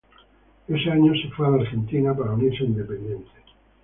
Ese 0.67 0.89
año 0.89 1.13
se 1.13 1.29
fue 1.29 1.45
a 1.45 1.51
la 1.51 1.61
Argentina 1.61 2.11
para 2.17 2.31
unirse 2.33 2.63
a 2.63 2.65
Independiente. 2.65 3.29